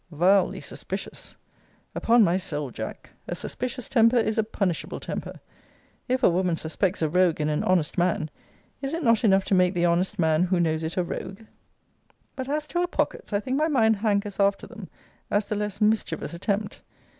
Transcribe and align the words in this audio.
Vilely 0.09 0.59
suspicious! 0.61 1.35
Upon 1.93 2.23
my 2.23 2.35
soul, 2.35 2.71
Jack, 2.71 3.11
a 3.27 3.35
suspicious 3.35 3.87
temper 3.87 4.17
is 4.17 4.39
a 4.39 4.43
punishable 4.43 4.99
temper. 4.99 5.39
If 6.07 6.23
a 6.23 6.29
woman 6.31 6.55
suspects 6.55 7.03
a 7.03 7.07
rogue 7.07 7.39
in 7.39 7.49
an 7.49 7.63
honest 7.63 7.99
man, 7.99 8.31
is 8.81 8.95
it 8.95 9.03
not 9.03 9.23
enough 9.23 9.45
to 9.45 9.53
make 9.53 9.75
the 9.75 9.85
honest 9.85 10.17
man 10.17 10.41
who 10.45 10.59
knows 10.59 10.83
it 10.83 10.97
a 10.97 11.03
rogue? 11.03 11.41
But, 12.35 12.49
as 12.49 12.65
to 12.69 12.79
her 12.81 12.87
pockets, 12.87 13.31
I 13.31 13.39
think 13.41 13.57
my 13.57 13.67
mind 13.67 13.97
hankers 13.97 14.39
after 14.39 14.65
them, 14.65 14.89
as 15.29 15.45
the 15.45 15.55
less 15.55 15.79
mischievous 15.79 16.33
attempt. 16.33 16.81